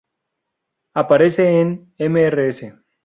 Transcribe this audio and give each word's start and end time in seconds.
Aparece 0.95 1.61
en 1.61 1.93
Mrs. 1.99 2.73